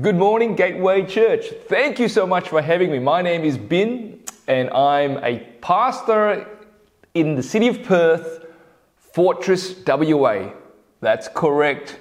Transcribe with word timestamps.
Good 0.00 0.16
morning, 0.16 0.56
Gateway 0.56 1.06
Church. 1.06 1.46
Thank 1.68 2.00
you 2.00 2.08
so 2.08 2.26
much 2.26 2.48
for 2.48 2.60
having 2.60 2.90
me. 2.90 2.98
My 2.98 3.22
name 3.22 3.44
is 3.44 3.56
Bin, 3.56 4.24
and 4.48 4.68
I'm 4.70 5.22
a 5.22 5.38
pastor 5.60 6.48
in 7.14 7.36
the 7.36 7.44
city 7.44 7.68
of 7.68 7.84
Perth, 7.84 8.44
Fortress 8.96 9.72
WA. 9.86 10.50
That's 11.00 11.28
correct. 11.28 12.00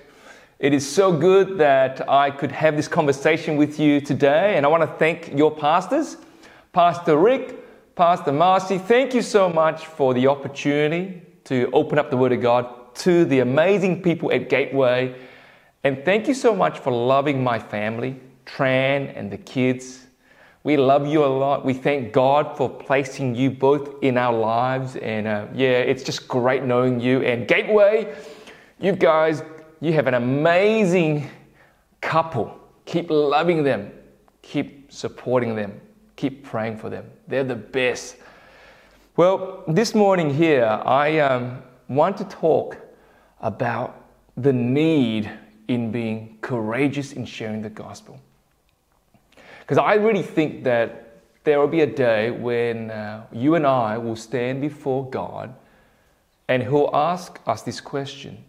It 0.58 0.74
is 0.74 0.90
so 0.90 1.16
good 1.16 1.60
that 1.60 2.10
I 2.10 2.32
could 2.32 2.52
have 2.52 2.76
this 2.76 2.88
conversation 2.88 3.58
with 3.58 3.80
you 3.80 4.02
today, 4.02 4.58
and 4.58 4.66
I 4.66 4.70
want 4.70 4.82
to 4.82 4.98
thank 4.98 5.32
your 5.38 5.56
pastors, 5.56 6.18
Pastor 6.72 7.16
Rick, 7.16 7.96
Pastor 7.96 8.32
Marcy. 8.32 8.80
Thank 8.80 9.14
you 9.14 9.22
so 9.22 9.50
much 9.50 9.86
for 9.86 10.16
the 10.16 10.26
opportunity 10.26 11.22
to 11.44 11.70
open 11.74 12.00
up 12.00 12.10
the 12.10 12.18
Word 12.18 12.32
of 12.32 12.42
God 12.42 12.96
to 12.96 13.24
the 13.26 13.42
amazing 13.42 14.02
people 14.02 14.32
at 14.32 14.50
Gateway 14.50 15.14
and 15.84 16.04
thank 16.06 16.28
you 16.28 16.34
so 16.34 16.56
much 16.56 16.80
for 16.80 16.92
loving 16.92 17.44
my 17.44 17.60
family, 17.60 18.20
Tran 18.46 19.12
and 19.16 19.32
the 19.32 19.38
kids. 19.38 20.08
We 20.64 20.78
love 20.78 21.06
you 21.06 21.26
a 21.26 21.28
lot. 21.28 21.66
We 21.66 21.74
thank 21.74 22.14
God 22.14 22.56
for 22.56 22.70
placing 22.70 23.36
you 23.36 23.52
both 23.52 24.02
in 24.02 24.18
our 24.18 24.34
lives. 24.34 24.96
And 24.96 25.28
uh, 25.28 25.48
yeah, 25.54 25.80
it's 25.80 26.04
just 26.04 26.28
great 26.28 26.64
knowing 26.64 27.02
you. 27.02 27.22
And 27.22 27.48
Gateway, 27.48 28.16
you 28.80 28.94
guys, 28.94 29.44
you 29.82 29.92
have 29.92 30.08
an 30.08 30.14
amazing 30.14 31.30
couple. 32.00 32.58
Keep 32.86 33.10
loving 33.10 33.64
them, 33.64 33.92
keep 34.42 34.92
supporting 34.92 35.56
them, 35.56 35.82
keep 36.16 36.44
praying 36.46 36.78
for 36.78 36.90
them. 36.90 37.06
They're 37.28 37.44
the 37.44 37.56
best. 37.56 38.18
Well, 39.18 39.64
this 39.68 39.94
morning 39.94 40.34
here, 40.34 40.66
I 40.66 41.20
um, 41.20 41.62
want 41.90 42.18
to 42.18 42.24
talk 42.26 42.78
about 43.42 44.06
the 44.38 44.54
need 44.54 45.30
in 45.68 45.92
being 45.92 46.38
courageous 46.42 47.14
in 47.14 47.26
sharing 47.26 47.62
the 47.62 47.70
gospel. 47.70 48.20
Because 49.62 49.78
I 49.78 49.96
really 49.96 50.24
think 50.24 50.64
that 50.64 51.22
there 51.44 51.60
will 51.60 51.68
be 51.68 51.82
a 51.82 51.88
day 51.88 52.32
when 52.32 52.92
uh, 52.92 53.26
you 53.32 53.56
and 53.56 53.66
I 53.66 53.98
will 53.98 54.16
stand 54.16 54.62
before 54.62 55.10
God 55.10 55.54
and 56.48 56.64
He'll 56.64 56.90
ask 56.94 57.40
us 57.48 57.62
this 57.62 57.82
question 57.82 58.44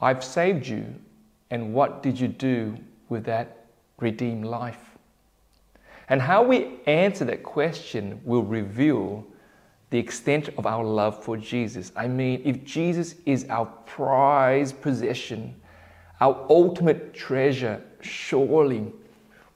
I've 0.00 0.22
saved 0.22 0.66
you, 0.66 0.94
and 1.50 1.72
what 1.72 2.02
did 2.02 2.20
you 2.20 2.28
do 2.28 2.76
with 3.08 3.24
that 3.24 3.66
redeemed 3.98 4.44
life? 4.44 4.96
And 6.08 6.20
how 6.20 6.42
we 6.42 6.78
answer 6.86 7.24
that 7.24 7.42
question 7.42 8.20
will 8.24 8.42
reveal 8.42 9.26
the 9.90 9.98
extent 9.98 10.50
of 10.58 10.66
our 10.66 10.84
love 10.84 11.22
for 11.24 11.36
Jesus. 11.36 11.92
I 11.96 12.08
mean, 12.08 12.42
if 12.44 12.64
Jesus 12.64 13.14
is 13.24 13.46
our 13.48 13.66
prized 13.86 14.80
possession, 14.82 15.54
our 16.20 16.46
ultimate 16.48 17.14
treasure, 17.14 17.82
surely 18.00 18.92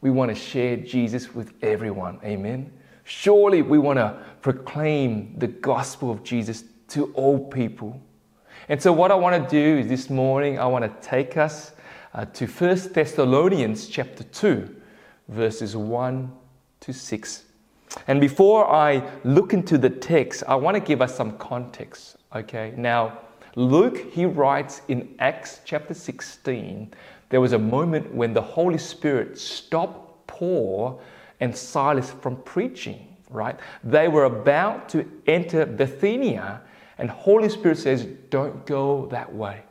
we 0.00 0.11
want 0.11 0.30
to 0.30 0.34
share 0.34 0.77
Jesus 0.77 1.34
with 1.34 1.53
everyone. 1.62 2.19
Amen. 2.25 2.72
Surely 3.05 3.62
we 3.62 3.78
want 3.78 3.98
to 3.98 4.16
proclaim 4.41 5.34
the 5.38 5.48
gospel 5.48 6.11
of 6.11 6.22
Jesus 6.22 6.64
to 6.88 7.12
all 7.14 7.48
people. 7.48 8.00
And 8.69 8.81
so, 8.81 8.92
what 8.92 9.11
I 9.11 9.14
want 9.14 9.42
to 9.42 9.50
do 9.50 9.81
is 9.81 9.88
this 9.88 10.11
morning, 10.11 10.58
I 10.58 10.66
want 10.66 10.84
to 10.84 11.08
take 11.08 11.36
us 11.36 11.72
uh, 12.14 12.25
to 12.27 12.47
1 12.47 12.92
Thessalonians 12.92 13.88
chapter 13.88 14.22
2, 14.25 14.77
verses 15.28 15.77
1 15.77 16.33
to 16.81 16.92
6. 16.92 17.44
And 18.06 18.20
before 18.20 18.70
I 18.70 19.03
look 19.25 19.53
into 19.53 19.77
the 19.78 19.91
text, 19.91 20.44
I 20.47 20.55
want 20.55 20.77
to 20.77 20.81
give 20.81 21.03
us 21.03 21.16
some 21.16 21.36
context. 21.38 22.16
Okay, 22.34 22.72
now 22.77 23.19
Luke, 23.56 24.12
he 24.12 24.25
writes 24.27 24.83
in 24.89 25.15
Acts 25.19 25.61
chapter 25.65 25.95
16, 25.95 26.93
there 27.31 27.41
was 27.41 27.53
a 27.53 27.59
moment 27.59 28.15
when 28.15 28.33
the 28.33 28.43
Holy 28.43 28.79
Spirit 28.79 29.39
stopped 29.39 30.27
Paul 30.27 31.01
and 31.41 31.56
Silas 31.56 32.11
from 32.11 32.37
preaching, 32.43 33.17
right? 33.31 33.59
They 33.83 34.09
were 34.09 34.25
about 34.25 34.89
to 34.91 35.09
enter 35.27 35.67
Bithynia, 35.67 36.60
and 36.99 37.09
Holy 37.10 37.49
Spirit 37.49 37.78
says, 37.78 38.05
Don't 38.31 38.66
go 38.66 39.06
that 39.06 39.33
way. 39.33 39.62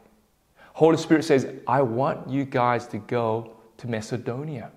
Holy 0.73 0.97
Spirit 0.97 1.23
says, 1.23 1.47
I 1.67 1.81
want 1.81 2.29
you 2.29 2.45
guys 2.45 2.87
to 2.87 2.97
go 2.99 3.57
to 3.77 3.87
Macedonia. 3.87 4.71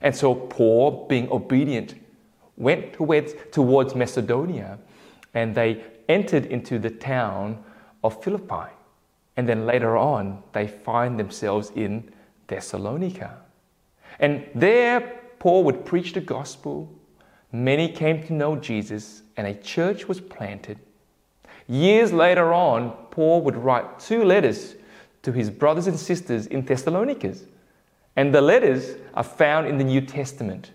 And 0.00 0.14
so 0.14 0.34
Paul, 0.34 1.06
being 1.08 1.30
obedient, 1.30 1.94
went 2.56 2.94
towards 2.94 3.94
Macedonia 3.94 4.78
and 5.34 5.54
they 5.54 5.84
entered 6.08 6.46
into 6.46 6.78
the 6.78 6.90
town 6.90 7.62
of 8.06 8.22
Philippi. 8.22 8.70
And 9.36 9.48
then 9.48 9.66
later 9.66 9.96
on, 9.96 10.42
they 10.52 10.66
find 10.66 11.18
themselves 11.18 11.70
in 11.74 12.12
Thessalonica. 12.46 13.36
And 14.18 14.46
there, 14.54 15.20
Paul 15.38 15.64
would 15.64 15.84
preach 15.84 16.12
the 16.14 16.20
gospel. 16.20 16.90
Many 17.52 17.88
came 17.88 18.22
to 18.26 18.32
know 18.32 18.56
Jesus, 18.56 19.22
and 19.36 19.46
a 19.46 19.54
church 19.54 20.08
was 20.08 20.20
planted. 20.20 20.78
Years 21.68 22.12
later 22.12 22.54
on, 22.54 22.92
Paul 23.10 23.42
would 23.42 23.56
write 23.56 23.98
two 23.98 24.24
letters 24.24 24.76
to 25.22 25.32
his 25.32 25.50
brothers 25.50 25.86
and 25.86 25.98
sisters 25.98 26.46
in 26.46 26.64
Thessalonica. 26.64 27.34
And 28.14 28.34
the 28.34 28.40
letters 28.40 28.96
are 29.14 29.24
found 29.24 29.66
in 29.66 29.76
the 29.76 29.84
New 29.84 30.00
Testament. 30.00 30.70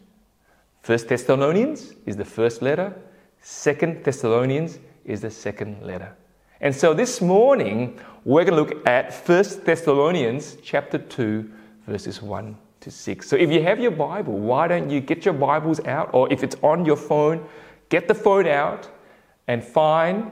First 0.83 1.07
Thessalonians 1.07 1.93
is 2.05 2.17
the 2.17 2.25
first 2.25 2.61
letter, 2.61 2.93
Second 3.41 4.03
Thessalonians 4.03 4.77
is 5.03 5.21
the 5.21 5.31
second 5.31 5.81
letter. 5.81 6.15
And 6.61 6.75
so 6.75 6.93
this 6.93 7.21
morning, 7.21 7.99
we're 8.23 8.45
going 8.45 8.55
to 8.55 8.75
look 8.75 8.87
at 8.87 9.11
1 9.27 9.65
Thessalonians 9.65 10.57
chapter 10.63 10.99
2, 10.99 11.51
verses 11.87 12.21
1 12.21 12.55
to 12.81 12.91
6. 12.91 13.27
So 13.27 13.35
if 13.35 13.51
you 13.51 13.63
have 13.63 13.79
your 13.79 13.89
Bible, 13.89 14.37
why 14.37 14.67
don't 14.67 14.91
you 14.91 15.01
get 15.01 15.25
your 15.25 15.33
Bibles 15.33 15.83
out? 15.85 16.11
Or 16.13 16.31
if 16.31 16.43
it's 16.43 16.55
on 16.61 16.85
your 16.85 16.97
phone, 16.97 17.43
get 17.89 18.07
the 18.07 18.13
phone 18.13 18.45
out 18.45 18.87
and 19.47 19.63
find 19.63 20.31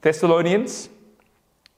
Thessalonians 0.00 0.88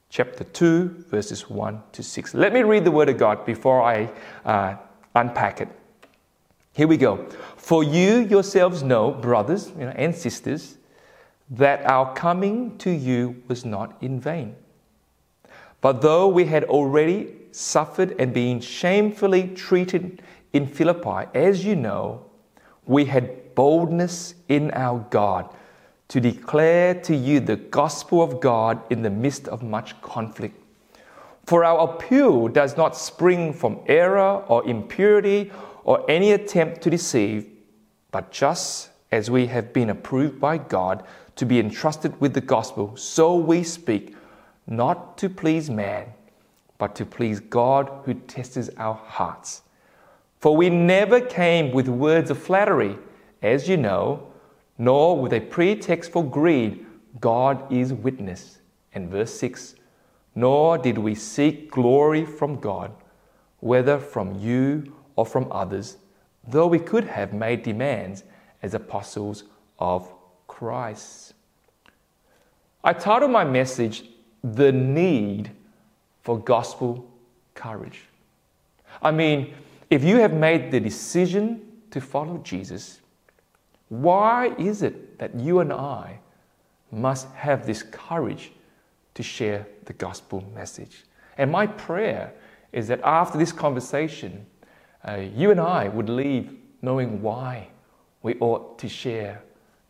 chapter 0.09 0.45
2, 0.45 1.05
verses 1.11 1.51
1 1.51 1.83
to 1.93 2.03
6. 2.03 2.33
Let 2.33 2.55
me 2.55 2.63
read 2.63 2.85
the 2.85 2.91
Word 2.91 3.11
of 3.11 3.19
God 3.19 3.45
before 3.45 3.83
I 3.83 4.11
uh, 4.47 4.77
unpack 5.15 5.61
it. 5.61 5.69
Here 6.73 6.89
we 6.89 6.97
go. 6.97 7.29
For 7.59 7.85
you 7.85 8.21
yourselves 8.21 8.83
know, 8.83 9.11
brothers 9.11 9.69
you 9.79 9.85
know, 9.85 9.93
and 9.95 10.15
sisters, 10.15 10.79
that 11.57 11.85
our 11.87 12.13
coming 12.15 12.77
to 12.79 12.91
you 12.91 13.43
was 13.49 13.65
not 13.65 13.97
in 14.03 14.21
vain. 14.21 14.57
But 15.81 16.01
though 16.01 16.29
we 16.29 16.47
had 16.47 16.65
already 16.65 17.35
suffered 17.53 18.17
and 18.19 18.33
been 18.33 18.61
shamefully 18.61 19.49
treated 19.49 20.23
in 20.53 20.67
Philippi, 20.67 21.29
as 21.35 21.65
you 21.65 21.77
know, 21.77 22.25
we 22.87 23.05
had 23.05 23.55
boldness 23.55 24.35
in 24.49 24.71
our 24.73 25.07
God 25.11 25.55
to 26.09 26.21
declare 26.21 26.95
to 26.95 27.15
you 27.15 27.41
the 27.41 27.57
gospel 27.57 28.23
of 28.23 28.41
God 28.41 28.81
in 28.91 29.03
the 29.03 29.11
midst 29.11 29.49
of 29.49 29.63
much 29.63 30.01
conflict. 30.01 30.59
For 31.47 31.65
our 31.65 31.91
appeal 31.91 32.49
does 32.49 32.77
not 32.77 32.97
spring 32.97 33.53
from 33.53 33.81
error 33.87 34.43
or 34.49 34.67
impurity 34.67 35.53
or 35.85 36.09
any 36.11 36.33
attempt 36.33 36.83
to 36.83 36.91
deceive, 36.91 37.47
but 38.11 38.31
just 38.31 38.91
as 39.15 39.31
we 39.31 39.47
have 39.47 39.73
been 39.73 39.91
approved 39.91 40.41
by 40.41 40.59
God 40.59 41.05
to 41.37 41.47
be 41.47 41.61
entrusted 41.61 42.21
with 42.21 42.35
the 42.35 42.41
gospel, 42.41 42.97
so 42.97 43.37
we 43.37 43.63
speak, 43.63 44.17
not 44.67 45.17
to 45.19 45.29
please 45.29 45.71
man, 45.71 46.13
but 46.79 46.97
to 46.97 47.07
please 47.07 47.39
God 47.39 47.89
who 48.05 48.15
tests 48.15 48.69
our 48.77 48.95
hearts. 48.95 49.63
For 50.41 50.57
we 50.57 50.69
never 50.69 51.21
came 51.21 51.71
with 51.71 51.87
words 51.87 52.29
of 52.29 52.43
flattery, 52.43 52.99
as 53.41 53.69
you 53.69 53.77
know, 53.77 54.33
nor 54.79 55.17
with 55.17 55.33
a 55.33 55.41
pretext 55.41 56.11
for 56.11 56.29
greed. 56.29 56.85
God 57.21 57.73
is 57.73 57.93
witness. 57.93 58.59
And 58.95 59.09
verse 59.09 59.33
6 59.39 59.77
Nor 60.35 60.77
did 60.77 60.99
we 60.99 61.15
seek 61.15 61.71
glory 61.71 62.27
from 62.27 62.59
God, 62.59 62.91
whether 63.61 63.97
from 64.01 64.35
you 64.41 64.93
or 65.15 65.25
from 65.25 65.47
others, 65.53 65.99
though 66.49 66.67
we 66.67 66.81
could 66.81 67.05
have 67.05 67.33
made 67.33 67.63
demands 67.63 68.25
as 68.65 68.73
apostles 68.73 69.45
of 69.79 70.11
Christ. 70.47 71.35
I 72.83 72.95
titled 72.95 73.31
my 73.31 73.45
message, 73.45 74.05
The 74.43 74.73
Need 74.73 75.51
for 76.23 76.39
Gospel 76.39 77.07
Courage. 77.55 78.01
I 79.03 79.11
mean, 79.11 79.53
if 79.91 80.03
you 80.03 80.17
have 80.17 80.33
made 80.33 80.71
the 80.71 80.81
decision 80.81 81.61
to 81.91 82.01
follow 82.01 82.39
Jesus, 82.39 83.01
why 83.91 84.55
is 84.59 84.83
it 84.83 85.19
that 85.19 85.35
you 85.35 85.61
and 85.61 85.71
I 85.71 86.19
must 86.91 87.29
have 87.33 87.67
this 87.67 87.83
courage 87.83 88.51
to 89.13 89.23
share 89.23 89.67
the 89.85 89.93
gospel 89.93 90.43
message? 90.55 91.05
And 91.37 91.53
my 91.53 91.67
prayer 91.67 92.33
is 92.73 92.89
that 92.89 93.01
after 93.05 93.37
this 93.37 93.53
conversation, 93.53 94.47
uh, 95.07 95.17
you 95.17 95.51
and 95.51 95.61
I 95.61 95.89
would 95.89 96.09
leave 96.09 96.57
knowing 96.81 97.21
why 97.21 97.69
we 98.25 98.35
ought 98.41 98.79
to 98.79 98.89
share 98.89 99.41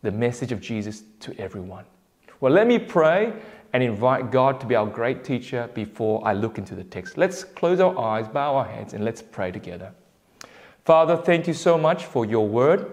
the 0.03 0.11
message 0.11 0.51
of 0.51 0.61
Jesus 0.61 1.03
to 1.21 1.33
everyone. 1.39 1.85
Well, 2.41 2.51
let 2.51 2.67
me 2.67 2.77
pray 2.77 3.33
and 3.73 3.81
invite 3.81 4.29
God 4.29 4.59
to 4.59 4.67
be 4.67 4.75
our 4.75 4.85
great 4.85 5.23
teacher 5.23 5.69
before 5.73 6.21
I 6.27 6.33
look 6.33 6.57
into 6.57 6.75
the 6.75 6.83
text. 6.83 7.17
Let's 7.17 7.45
close 7.45 7.79
our 7.79 7.97
eyes, 7.97 8.27
bow 8.27 8.55
our 8.57 8.65
heads, 8.65 8.93
and 8.93 9.05
let's 9.05 9.21
pray 9.21 9.51
together. 9.51 9.93
Father, 10.83 11.15
thank 11.15 11.47
you 11.47 11.53
so 11.53 11.77
much 11.77 12.05
for 12.05 12.25
your 12.25 12.45
word. 12.45 12.91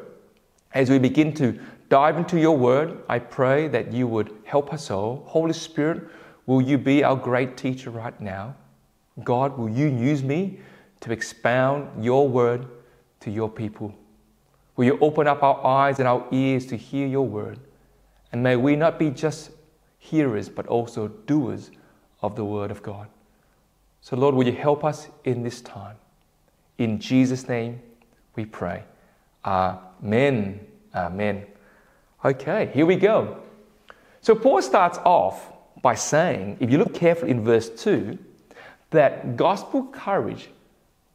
As 0.74 0.88
we 0.88 1.00
begin 1.00 1.34
to 1.34 1.60
dive 1.88 2.16
into 2.16 2.38
your 2.38 2.56
word, 2.56 2.98
I 3.08 3.18
pray 3.18 3.66
that 3.68 3.92
you 3.92 4.06
would 4.06 4.32
help 4.44 4.72
us 4.72 4.92
all. 4.92 5.24
Holy 5.26 5.52
Spirit, 5.52 6.08
will 6.46 6.62
you 6.62 6.78
be 6.78 7.02
our 7.02 7.16
great 7.16 7.56
teacher 7.56 7.90
right 7.90 8.18
now? 8.20 8.54
God, 9.24 9.58
will 9.58 9.68
you 9.68 9.88
use 9.88 10.22
me 10.22 10.60
to 11.00 11.12
expound 11.12 12.02
your 12.02 12.28
word 12.28 12.66
to 13.20 13.30
your 13.30 13.50
people? 13.50 13.92
Will 14.82 14.86
you 14.86 14.98
open 15.00 15.28
up 15.28 15.44
our 15.44 15.64
eyes 15.64 16.00
and 16.00 16.08
our 16.08 16.26
ears 16.32 16.66
to 16.66 16.76
hear 16.76 17.06
your 17.06 17.24
word? 17.24 17.60
And 18.32 18.42
may 18.42 18.56
we 18.56 18.74
not 18.74 18.98
be 18.98 19.10
just 19.10 19.52
hearers, 20.00 20.48
but 20.48 20.66
also 20.66 21.06
doers 21.06 21.70
of 22.20 22.34
the 22.34 22.44
word 22.44 22.72
of 22.72 22.82
God. 22.82 23.06
So, 24.00 24.16
Lord, 24.16 24.34
will 24.34 24.44
you 24.44 24.52
help 24.52 24.84
us 24.84 25.06
in 25.22 25.44
this 25.44 25.60
time? 25.60 25.94
In 26.78 26.98
Jesus' 26.98 27.46
name 27.46 27.80
we 28.34 28.44
pray. 28.44 28.82
Amen. 29.44 30.66
Amen. 30.92 31.46
Okay, 32.24 32.68
here 32.74 32.84
we 32.84 32.96
go. 32.96 33.40
So, 34.20 34.34
Paul 34.34 34.60
starts 34.62 34.98
off 35.04 35.52
by 35.80 35.94
saying, 35.94 36.56
if 36.58 36.72
you 36.72 36.78
look 36.78 36.92
carefully 36.92 37.30
in 37.30 37.44
verse 37.44 37.70
2, 37.70 38.18
that 38.90 39.36
gospel 39.36 39.84
courage 39.92 40.48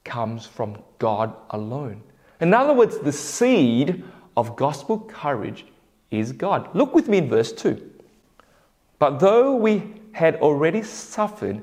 comes 0.05 0.45
from 0.45 0.81
God 0.99 1.35
alone. 1.49 2.01
In 2.39 2.53
other 2.53 2.73
words, 2.73 2.99
the 2.99 3.11
seed 3.11 4.03
of 4.35 4.55
gospel 4.55 4.99
courage 4.99 5.65
is 6.11 6.31
God. 6.31 6.73
Look 6.75 6.93
with 6.93 7.07
me 7.07 7.17
in 7.17 7.29
verse 7.29 7.51
2. 7.51 7.91
But 8.99 9.19
though 9.19 9.55
we 9.55 9.93
had 10.11 10.35
already 10.37 10.83
suffered 10.83 11.61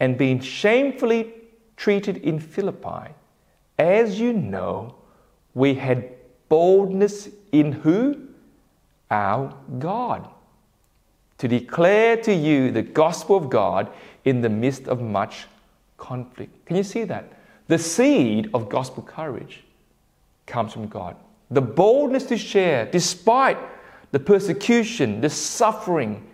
and 0.00 0.16
been 0.16 0.40
shamefully 0.40 1.32
treated 1.76 2.18
in 2.18 2.40
Philippi, 2.40 3.12
as 3.78 4.18
you 4.18 4.32
know, 4.32 4.94
we 5.54 5.74
had 5.74 6.10
boldness 6.48 7.28
in 7.52 7.72
who? 7.72 8.28
Our 9.10 9.54
God. 9.78 10.28
To 11.38 11.48
declare 11.48 12.16
to 12.18 12.34
you 12.34 12.70
the 12.70 12.82
gospel 12.82 13.36
of 13.36 13.48
God 13.48 13.90
in 14.24 14.40
the 14.40 14.48
midst 14.48 14.88
of 14.88 15.00
much 15.00 15.46
conflict. 15.96 16.66
Can 16.66 16.76
you 16.76 16.82
see 16.82 17.04
that? 17.04 17.32
The 17.68 17.78
seed 17.78 18.50
of 18.54 18.68
gospel 18.68 19.02
courage 19.02 19.62
comes 20.48 20.72
from 20.72 20.88
God. 20.88 21.14
The 21.50 21.60
boldness 21.60 22.24
to 22.24 22.36
share, 22.36 22.86
despite 22.86 23.58
the 24.10 24.18
persecution, 24.18 25.20
the 25.20 25.30
suffering, 25.30 26.26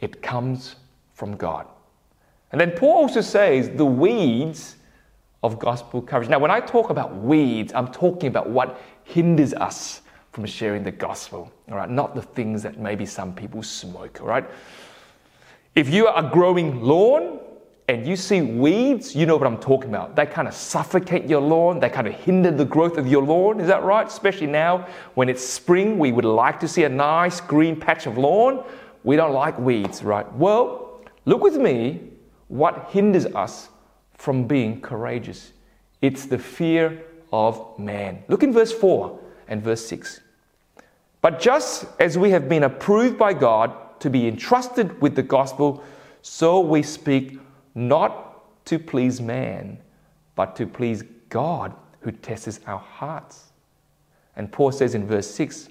it 0.00 0.22
comes 0.22 0.76
from 1.14 1.36
God. 1.36 1.66
And 2.52 2.60
then 2.60 2.70
Paul 2.70 3.02
also 3.02 3.20
says 3.20 3.70
the 3.70 3.84
weeds 3.84 4.76
of 5.42 5.58
gospel 5.58 6.00
courage. 6.00 6.28
Now, 6.28 6.38
when 6.38 6.50
I 6.50 6.60
talk 6.60 6.90
about 6.90 7.16
weeds, 7.16 7.72
I'm 7.74 7.88
talking 7.88 8.28
about 8.28 8.48
what 8.48 8.80
hinders 9.02 9.52
us 9.54 10.02
from 10.32 10.46
sharing 10.46 10.82
the 10.82 10.90
gospel, 10.90 11.52
all 11.70 11.76
right? 11.76 11.90
Not 11.90 12.14
the 12.14 12.22
things 12.22 12.62
that 12.62 12.78
maybe 12.78 13.06
some 13.06 13.34
people 13.34 13.62
smoke, 13.62 14.20
all 14.20 14.28
right? 14.28 14.44
If 15.74 15.88
you 15.88 16.06
are 16.06 16.24
a 16.24 16.30
growing 16.30 16.80
lawn, 16.80 17.40
and 17.86 18.06
you 18.06 18.16
see 18.16 18.40
weeds, 18.40 19.14
you 19.14 19.26
know 19.26 19.36
what 19.36 19.46
I'm 19.46 19.58
talking 19.58 19.90
about. 19.90 20.16
They 20.16 20.24
kind 20.24 20.48
of 20.48 20.54
suffocate 20.54 21.28
your 21.28 21.42
lawn, 21.42 21.80
they 21.80 21.90
kind 21.90 22.06
of 22.06 22.14
hinder 22.14 22.50
the 22.50 22.64
growth 22.64 22.96
of 22.96 23.06
your 23.06 23.22
lawn. 23.22 23.60
Is 23.60 23.66
that 23.66 23.82
right? 23.82 24.06
Especially 24.06 24.46
now 24.46 24.86
when 25.14 25.28
it's 25.28 25.44
spring, 25.44 25.98
we 25.98 26.10
would 26.10 26.24
like 26.24 26.58
to 26.60 26.68
see 26.68 26.84
a 26.84 26.88
nice 26.88 27.40
green 27.40 27.78
patch 27.78 28.06
of 28.06 28.16
lawn. 28.16 28.64
We 29.02 29.16
don't 29.16 29.34
like 29.34 29.58
weeds, 29.58 30.02
right? 30.02 30.30
Well, 30.34 31.02
look 31.26 31.42
with 31.42 31.56
me 31.56 32.00
what 32.48 32.88
hinders 32.90 33.26
us 33.26 33.68
from 34.14 34.46
being 34.46 34.80
courageous. 34.80 35.52
It's 36.00 36.24
the 36.24 36.38
fear 36.38 37.02
of 37.32 37.78
man. 37.78 38.24
Look 38.28 38.42
in 38.42 38.52
verse 38.52 38.72
4 38.72 39.18
and 39.48 39.62
verse 39.62 39.84
6. 39.86 40.20
But 41.20 41.38
just 41.40 41.86
as 42.00 42.16
we 42.16 42.30
have 42.30 42.48
been 42.48 42.62
approved 42.62 43.18
by 43.18 43.34
God 43.34 44.00
to 44.00 44.08
be 44.08 44.26
entrusted 44.26 45.00
with 45.02 45.16
the 45.16 45.22
gospel, 45.22 45.82
so 46.22 46.60
we 46.60 46.82
speak 46.82 47.38
not 47.74 48.64
to 48.66 48.78
please 48.78 49.20
man, 49.20 49.78
but 50.34 50.56
to 50.56 50.66
please 50.66 51.02
God 51.28 51.74
who 52.00 52.12
tests 52.12 52.60
our 52.66 52.78
hearts. 52.78 53.52
And 54.36 54.50
Paul 54.50 54.72
says 54.72 54.94
in 54.94 55.06
verse 55.06 55.30
6 55.30 55.68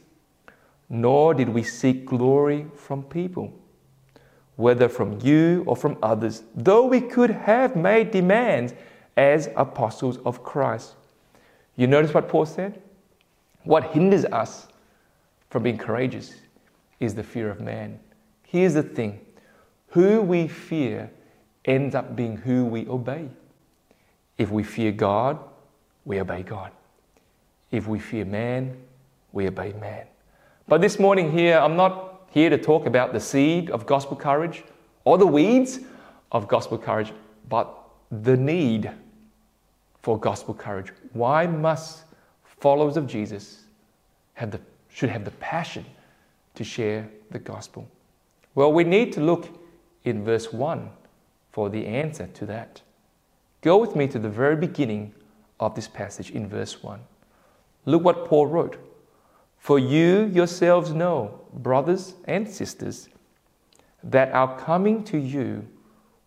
Nor 0.89 1.33
did 1.33 1.49
we 1.49 1.63
seek 1.63 2.05
glory 2.05 2.67
from 2.75 3.03
people, 3.03 3.53
whether 4.55 4.89
from 4.89 5.19
you 5.21 5.63
or 5.65 5.75
from 5.75 5.97
others, 6.03 6.43
though 6.55 6.85
we 6.85 7.01
could 7.01 7.29
have 7.29 7.75
made 7.75 8.11
demands 8.11 8.73
as 9.17 9.49
apostles 9.55 10.17
of 10.25 10.43
Christ. 10.43 10.95
You 11.75 11.87
notice 11.87 12.13
what 12.13 12.29
Paul 12.29 12.45
said? 12.45 12.81
What 13.63 13.85
hinders 13.85 14.25
us 14.25 14.67
from 15.49 15.63
being 15.63 15.77
courageous 15.77 16.33
is 16.99 17.15
the 17.15 17.23
fear 17.23 17.49
of 17.49 17.59
man. 17.61 17.99
Here's 18.43 18.73
the 18.73 18.83
thing 18.83 19.19
who 19.89 20.21
we 20.21 20.47
fear 20.47 21.11
ends 21.65 21.95
up 21.95 22.15
being 22.15 22.37
who 22.37 22.65
we 22.65 22.87
obey. 22.87 23.29
If 24.37 24.49
we 24.51 24.63
fear 24.63 24.91
God, 24.91 25.39
we 26.05 26.19
obey 26.19 26.43
God. 26.43 26.71
If 27.71 27.87
we 27.87 27.99
fear 27.99 28.25
man, 28.25 28.77
we 29.31 29.47
obey 29.47 29.73
man. 29.73 30.05
But 30.67 30.81
this 30.81 30.99
morning 30.99 31.31
here, 31.31 31.57
I'm 31.57 31.75
not 31.75 32.27
here 32.31 32.49
to 32.49 32.57
talk 32.57 32.85
about 32.85 33.13
the 33.13 33.19
seed 33.19 33.69
of 33.69 33.85
gospel 33.85 34.17
courage 34.17 34.63
or 35.05 35.17
the 35.17 35.27
weeds 35.27 35.79
of 36.31 36.47
gospel 36.47 36.77
courage, 36.77 37.13
but 37.49 37.77
the 38.11 38.35
need 38.35 38.91
for 40.01 40.19
gospel 40.19 40.53
courage. 40.53 40.91
Why 41.13 41.47
must 41.47 42.03
followers 42.59 42.97
of 42.97 43.07
Jesus 43.07 43.63
have 44.33 44.51
the, 44.51 44.59
should 44.89 45.09
have 45.09 45.25
the 45.25 45.31
passion 45.31 45.85
to 46.55 46.63
share 46.63 47.09
the 47.31 47.39
gospel? 47.39 47.87
Well, 48.55 48.71
we 48.71 48.83
need 48.83 49.13
to 49.13 49.21
look 49.21 49.49
in 50.03 50.23
verse 50.23 50.51
1 50.51 50.89
for 51.53 51.69
the 51.69 51.85
answer 51.85 52.27
to 52.33 52.45
that. 52.47 52.81
Go 53.61 53.77
with 53.77 53.95
me 53.95 54.07
to 54.07 54.19
the 54.19 54.27
very 54.27 54.57
beginning 54.57 55.13
of 55.59 55.75
this 55.75 55.87
passage 55.87 56.31
in 56.31 56.49
verse 56.49 56.83
1. 56.83 56.99
Look 57.85 58.03
what 58.03 58.25
Paul 58.25 58.47
wrote. 58.47 58.77
For 59.59 59.79
you 59.79 60.25
yourselves 60.33 60.91
know, 60.91 61.39
brothers 61.53 62.15
and 62.25 62.49
sisters, 62.49 63.07
that 64.03 64.33
our 64.33 64.59
coming 64.59 65.03
to 65.05 65.17
you 65.17 65.65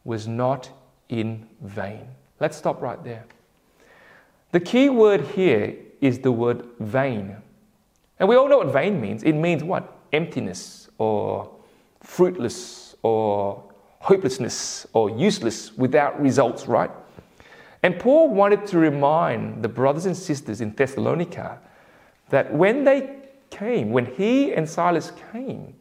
was 0.05 0.26
not 0.26 0.70
in 1.08 1.46
vain. 1.61 2.06
Let's 2.40 2.56
stop 2.56 2.81
right 2.81 3.02
there. 3.05 3.26
The 4.52 4.61
key 4.61 4.88
word 4.88 5.20
here 5.20 5.76
is 6.00 6.20
the 6.20 6.32
word 6.32 6.67
vain. 6.79 7.36
And 8.19 8.29
we 8.29 8.36
all 8.36 8.48
know 8.48 8.58
what 8.58 8.72
vain 8.72 9.00
means. 9.00 9.24
It 9.24 9.32
means 9.32 9.62
what? 9.65 9.93
Emptiness 10.12 10.89
or 10.98 11.50
fruitless 12.00 12.94
or 13.03 13.66
hopelessness 14.06 14.86
or 14.93 15.10
useless 15.10 15.77
without 15.77 16.20
results, 16.22 16.69
right? 16.69 16.93
And 17.82 17.98
Paul 17.98 18.29
wanted 18.29 18.65
to 18.67 18.79
remind 18.79 19.65
the 19.65 19.69
brothers 19.69 20.06
and 20.06 20.17
sisters 20.17 20.60
in 20.60 20.72
Thessalonica 20.77 21.58
that 22.29 22.55
when 22.55 22.84
they 22.84 23.17
came, 23.51 23.91
when 23.91 24.06
he 24.06 24.55
and 24.55 24.70
Silas 24.70 25.10
came, 25.32 25.75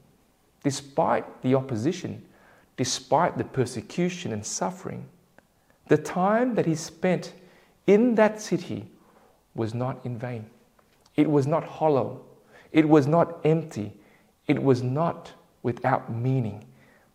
despite 0.63 1.43
the 1.43 1.53
opposition, 1.53 2.23
despite 2.77 3.37
the 3.37 3.43
persecution 3.43 4.33
and 4.33 4.43
suffering, 4.43 5.05
the 5.87 5.97
time 5.97 6.55
that 6.55 6.65
he 6.65 6.73
spent 6.73 7.33
in 7.85 8.15
that 8.15 8.41
city 8.41 8.87
was 9.53 9.75
not 9.75 10.03
in 10.03 10.17
vain. 10.17 10.47
It 11.15 11.29
was 11.29 11.45
not 11.45 11.63
hollow. 11.63 12.25
It 12.71 12.89
was 12.89 13.05
not 13.05 13.39
empty. 13.45 13.93
It 14.47 14.63
was 14.63 14.81
not 14.81 15.31
without 15.61 16.11
meaning 16.11 16.65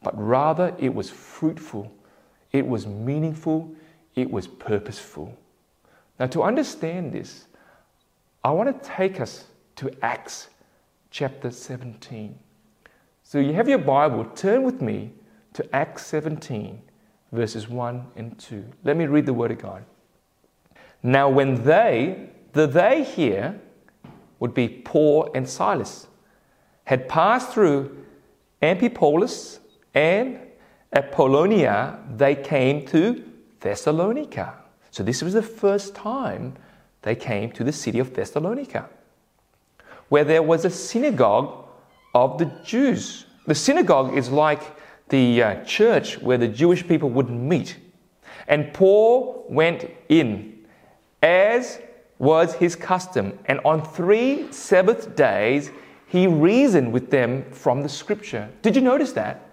but 0.03 0.17
rather 0.19 0.75
it 0.79 0.95
was 0.95 1.11
fruitful, 1.11 1.93
it 2.53 2.67
was 2.67 2.87
meaningful, 2.87 3.75
it 4.15 4.31
was 4.31 4.47
purposeful. 4.47 5.37
Now, 6.19 6.27
to 6.27 6.43
understand 6.43 7.13
this, 7.13 7.47
I 8.45 8.51
want 8.51 8.83
to 8.83 8.89
take 8.89 9.21
us 9.21 9.45
to 9.77 9.91
Acts 10.03 10.49
chapter 11.11 11.51
17. 11.51 12.39
So, 13.23 13.39
you 13.39 13.53
have 13.53 13.69
your 13.69 13.79
Bible, 13.79 14.25
turn 14.35 14.63
with 14.65 14.83
me 14.83 15.13
to 15.55 15.75
Acts 15.75 16.07
17, 16.07 16.81
verses 17.33 17.69
1 17.69 18.07
and 18.17 18.39
2. 18.39 18.65
Let 18.85 18.97
me 18.97 19.07
read 19.07 19.27
the 19.27 19.33
Word 19.33 19.51
of 19.51 19.59
God. 19.59 19.85
Now, 21.03 21.29
when 21.29 21.63
they, 21.65 22.31
the 22.53 22.67
they 22.67 23.05
here 23.05 23.59
would 24.39 24.53
be 24.53 24.69
Paul 24.69 25.31
and 25.35 25.49
Silas, 25.49 26.07
had 26.85 27.09
passed 27.09 27.53
through 27.53 28.05
Amphipolis 28.63 29.60
and 29.95 30.39
Apollonia, 30.93 31.99
they 32.17 32.35
came 32.35 32.85
to 32.87 33.25
Thessalonica. 33.61 34.55
So 34.91 35.03
this 35.03 35.23
was 35.23 35.35
the 35.35 35.43
first 35.43 35.95
time 35.95 36.55
they 37.03 37.15
came 37.15 37.51
to 37.53 37.65
the 37.65 37.73
city 37.73 37.99
of 37.99 38.13
Thessalonica, 38.15 38.89
where 40.09 40.25
there 40.25 40.43
was 40.43 40.65
a 40.65 40.71
synagogue 40.71 41.67
of 42.15 42.39
the 42.39 42.47
Jews. 42.65 43.27
The 43.47 43.55
synagogue 43.55 44.17
is 44.17 44.31
like 44.31 44.63
the 45.09 45.43
uh, 45.43 45.65
church 45.65 46.19
where 46.21 46.39
the 46.39 46.49
Jewish 46.49 46.87
people 46.87 47.11
would 47.11 47.31
meet. 47.31 47.77
And 48.49 48.73
Paul 48.75 49.47
went 49.49 49.89
in 50.09 50.67
as 51.23 51.81
was 52.19 52.55
his 52.55 52.77
custom, 52.77 53.39
and 53.47 53.61
on 53.65 53.83
three 53.83 54.53
Sabbath 54.53 55.17
days 55.17 55.71
he 56.07 56.27
reasoned 56.27 56.93
with 56.93 57.11
them 57.11 57.45
from 57.51 57.83
the 57.83 57.89
scripture. 57.89 58.51
Did 58.63 58.77
you 58.77 58.83
notice 58.83 59.13
that? 59.13 59.50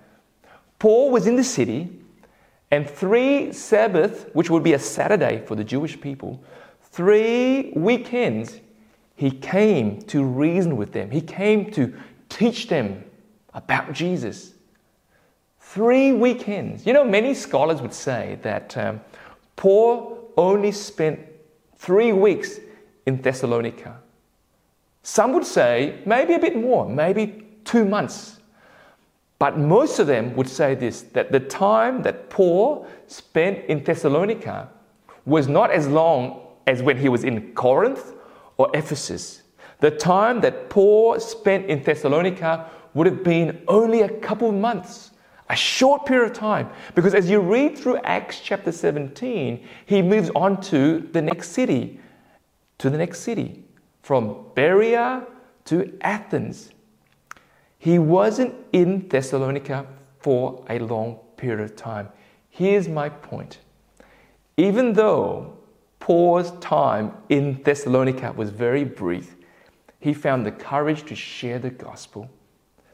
Paul 0.79 1.11
was 1.11 1.27
in 1.27 1.35
the 1.35 1.43
city, 1.43 1.89
and 2.69 2.89
three 2.89 3.51
Sabbath, 3.53 4.29
which 4.33 4.49
would 4.49 4.63
be 4.63 4.73
a 4.73 4.79
Saturday 4.79 5.43
for 5.45 5.55
the 5.55 5.63
Jewish 5.63 5.99
people, 5.99 6.41
three 6.81 7.71
weekends, 7.75 8.59
he 9.15 9.31
came 9.31 10.01
to 10.03 10.23
reason 10.23 10.77
with 10.77 10.91
them. 10.93 11.09
He 11.09 11.21
came 11.21 11.71
to 11.71 11.93
teach 12.29 12.67
them 12.67 13.03
about 13.53 13.93
Jesus. 13.93 14.53
Three 15.59 16.11
weekends. 16.11 16.85
You 16.85 16.93
know, 16.93 17.03
many 17.03 17.33
scholars 17.33 17.81
would 17.81 17.93
say 17.93 18.37
that 18.43 18.77
um, 18.77 19.01
Paul 19.55 20.31
only 20.37 20.71
spent 20.71 21.19
three 21.77 22.13
weeks 22.13 22.59
in 23.05 23.21
Thessalonica. 23.21 23.99
Some 25.01 25.33
would 25.33 25.45
say 25.45 25.99
maybe 26.05 26.33
a 26.33 26.39
bit 26.39 26.55
more, 26.55 26.87
maybe 26.87 27.47
two 27.63 27.85
months. 27.85 28.36
But 29.39 29.59
most 29.59 29.99
of 29.99 30.07
them 30.07 30.35
would 30.35 30.49
say 30.49 30.73
this 30.75 31.03
that 31.13 31.31
the 31.31 31.39
time 31.39 32.01
that 32.03 32.29
Paul 32.29 32.87
spent 33.07 33.65
in 33.65 33.83
Thessalonica 33.83 34.69
was 35.25 35.47
not 35.47 35.71
as 35.71 35.87
long 35.87 36.41
as 36.65 36.81
when 36.81 36.97
he 36.97 37.09
was 37.09 37.23
in 37.23 37.53
Corinth 37.53 38.13
or 38.57 38.69
Ephesus. 38.73 39.43
The 39.79 39.91
time 39.91 40.41
that 40.41 40.69
Paul 40.69 41.19
spent 41.19 41.67
in 41.67 41.83
Thessalonica 41.83 42.69
would 42.93 43.05
have 43.05 43.23
been 43.23 43.61
only 43.67 44.01
a 44.01 44.09
couple 44.09 44.49
of 44.49 44.55
months, 44.55 45.11
a 45.49 45.55
short 45.55 46.05
period 46.05 46.31
of 46.31 46.37
time. 46.37 46.69
Because 46.95 47.13
as 47.13 47.29
you 47.29 47.39
read 47.39 47.77
through 47.77 47.97
Acts 47.97 48.39
chapter 48.39 48.71
17, 48.71 49.67
he 49.85 50.01
moves 50.01 50.31
on 50.35 50.59
to 50.61 51.07
the 51.11 51.21
next 51.21 51.49
city, 51.49 51.99
to 52.79 52.89
the 52.89 52.97
next 52.97 53.19
city, 53.19 53.63
from 54.01 54.45
Berea 54.55 55.27
to 55.65 55.95
Athens. 56.01 56.71
He 57.77 57.99
wasn't 57.99 58.55
in 58.73 59.07
Thessalonica 59.07 59.85
for 60.19 60.65
a 60.69 60.79
long 60.79 61.19
period 61.37 61.59
of 61.59 61.75
time. 61.75 62.09
Here's 62.49 62.87
my 62.87 63.09
point. 63.09 63.59
Even 64.57 64.93
though 64.93 65.57
Paul's 65.99 66.51
time 66.59 67.11
in 67.29 67.61
Thessalonica 67.63 68.33
was 68.33 68.49
very 68.49 68.83
brief, 68.83 69.35
he 69.99 70.13
found 70.13 70.45
the 70.45 70.51
courage 70.51 71.05
to 71.05 71.15
share 71.15 71.59
the 71.59 71.69
gospel. 71.69 72.29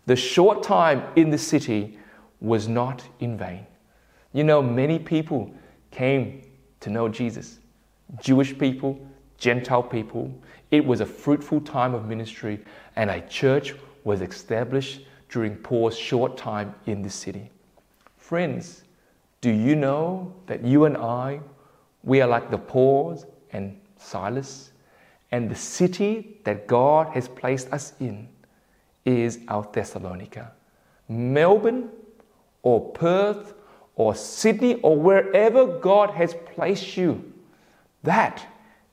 The 0.06 0.16
short 0.16 0.64
time 0.64 1.04
in 1.16 1.30
the 1.30 1.38
city 1.38 1.98
was 2.42 2.68
not 2.68 3.04
in 3.20 3.38
vain. 3.38 3.66
You 4.34 4.44
know, 4.44 4.62
many 4.62 5.00
people 5.00 5.54
came 5.92 6.42
to 6.82 6.90
know 6.90 7.08
Jesus 7.08 7.60
Jewish 8.22 8.58
people, 8.58 9.00
Gentile 9.38 9.84
people. 9.84 10.34
It 10.72 10.86
was 10.86 11.02
a 11.02 11.06
fruitful 11.06 11.62
time 11.62 11.94
of 11.94 12.06
ministry, 12.06 12.60
and 12.96 13.10
a 13.10 13.22
church 13.22 13.74
was 14.04 14.22
established 14.22 15.02
during 15.30 15.56
Paul's 15.56 15.98
short 15.98 16.38
time 16.38 16.76
in 16.86 17.02
the 17.02 17.10
city. 17.10 17.50
Friends, 18.18 18.84
do 19.42 19.50
you 19.50 19.76
know 19.76 20.34
that 20.48 20.64
you 20.64 20.86
and 20.86 20.96
I, 20.96 21.42
we 22.04 22.22
are 22.22 22.28
like 22.28 22.52
the 22.52 22.58
Pauls 22.58 23.26
and 23.52 23.80
Silas? 23.98 24.72
And 25.32 25.50
the 25.50 25.56
city 25.56 26.38
that 26.44 26.68
God 26.68 27.08
has 27.10 27.28
placed 27.28 27.72
us 27.74 27.94
in 28.00 28.30
is 29.06 29.40
our 29.48 29.68
Thessalonica. 29.74 30.52
Melbourne 31.10 31.90
or 32.62 32.92
Perth 32.92 33.54
or 33.96 34.16
Sydney 34.16 34.76
or 34.76 34.96
wherever 34.96 35.66
God 35.80 36.12
has 36.12 36.36
placed 36.54 36.96
you, 36.96 37.34
that 38.04 38.46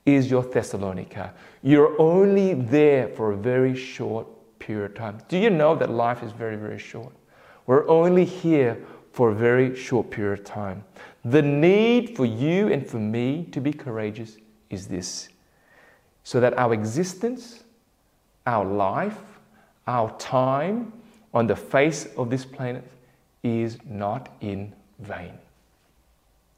is 0.07 0.31
your 0.31 0.43
Thessalonica. 0.43 1.35
You're 1.63 2.01
only 2.01 2.55
there 2.55 3.09
for 3.09 3.33
a 3.33 3.37
very 3.37 3.77
short 3.77 4.27
period 4.61 4.93
of 4.93 4.97
time. 4.97 5.19
Do 5.29 5.37
you 5.37 5.51
know 5.51 5.75
that 5.75 5.91
life 5.91 6.23
is 6.23 6.31
very, 6.31 6.57
very 6.57 6.79
short? 6.79 7.13
We're 7.67 7.89
only 7.89 8.25
here 8.25 8.79
for 9.13 9.31
a 9.31 9.35
very 9.35 9.75
short 9.75 10.11
period 10.11 10.39
of 10.39 10.45
time. 10.45 10.85
The 11.25 11.43
need 11.43 12.17
for 12.17 12.25
you 12.25 12.69
and 12.69 12.87
for 12.87 12.99
me 12.99 13.49
to 13.51 13.61
be 13.61 13.73
courageous 13.73 14.37
is 14.71 14.87
this 14.87 15.29
so 16.23 16.39
that 16.41 16.57
our 16.57 16.73
existence, 16.73 17.65
our 18.47 18.65
life, 18.65 19.19
our 19.87 20.17
time 20.19 20.93
on 21.35 21.47
the 21.47 21.57
face 21.57 22.07
of 22.17 22.31
this 22.31 22.45
planet 22.45 22.85
is 23.43 23.79
not 23.85 24.29
in 24.41 24.73
vain. 24.99 25.33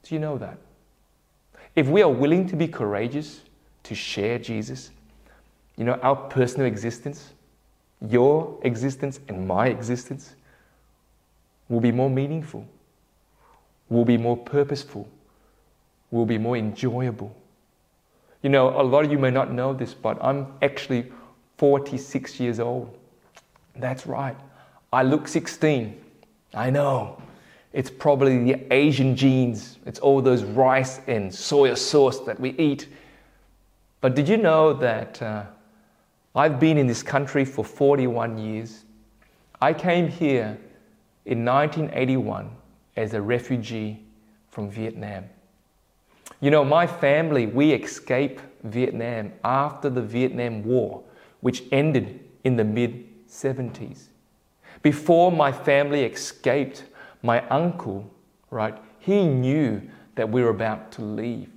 Do 0.02 0.14
you 0.14 0.20
know 0.20 0.36
that? 0.38 0.58
If 1.74 1.86
we 1.86 2.02
are 2.02 2.10
willing 2.10 2.46
to 2.48 2.56
be 2.56 2.68
courageous 2.68 3.40
to 3.84 3.94
share 3.94 4.38
Jesus, 4.38 4.90
you 5.76 5.84
know, 5.84 5.94
our 6.02 6.16
personal 6.16 6.66
existence, 6.66 7.32
your 8.08 8.58
existence 8.62 9.20
and 9.28 9.46
my 9.46 9.68
existence 9.68 10.34
will 11.68 11.80
be 11.80 11.92
more 11.92 12.10
meaningful, 12.10 12.66
will 13.88 14.04
be 14.04 14.16
more 14.16 14.36
purposeful, 14.36 15.08
will 16.10 16.26
be 16.26 16.38
more 16.38 16.56
enjoyable 16.56 17.34
you 18.42 18.50
know, 18.50 18.80
a 18.80 18.82
lot 18.82 19.04
of 19.04 19.12
you 19.12 19.18
may 19.18 19.30
not 19.30 19.52
know 19.52 19.72
this, 19.72 19.94
but 19.94 20.18
I'm 20.20 20.48
actually 20.62 21.10
46 21.58 22.40
years 22.40 22.58
old. 22.58 22.96
That's 23.76 24.06
right. 24.06 24.36
I 24.92 25.04
look 25.04 25.28
16. 25.28 25.98
I 26.52 26.70
know. 26.70 27.22
It's 27.72 27.88
probably 27.88 28.52
the 28.52 28.72
Asian 28.72 29.16
genes. 29.16 29.78
It's 29.86 30.00
all 30.00 30.20
those 30.20 30.42
rice 30.42 31.00
and 31.06 31.30
soya 31.30 31.78
sauce 31.78 32.20
that 32.20 32.38
we 32.38 32.50
eat. 32.58 32.88
But 34.00 34.16
did 34.16 34.28
you 34.28 34.36
know 34.36 34.72
that 34.74 35.22
uh, 35.22 35.44
I've 36.34 36.58
been 36.58 36.78
in 36.78 36.86
this 36.86 37.02
country 37.02 37.44
for 37.44 37.64
41 37.64 38.38
years? 38.38 38.84
I 39.60 39.72
came 39.72 40.08
here 40.08 40.58
in 41.26 41.44
1981 41.44 42.50
as 42.96 43.14
a 43.14 43.20
refugee 43.20 44.02
from 44.48 44.70
Vietnam. 44.70 45.24
You 46.40 46.50
know, 46.50 46.64
my 46.64 46.86
family, 46.86 47.46
we 47.46 47.72
escaped 47.72 48.42
Vietnam 48.64 49.32
after 49.44 49.90
the 49.90 50.02
Vietnam 50.02 50.64
War, 50.64 51.02
which 51.40 51.64
ended 51.70 52.20
in 52.44 52.56
the 52.56 52.64
mid 52.64 53.28
70s. 53.28 54.06
Before 54.82 55.30
my 55.30 55.52
family 55.52 56.04
escaped, 56.04 56.84
my 57.22 57.46
uncle, 57.48 58.10
right, 58.50 58.76
he 58.98 59.26
knew 59.26 59.82
that 60.14 60.28
we 60.28 60.42
were 60.42 60.50
about 60.50 60.90
to 60.92 61.02
leave. 61.02 61.50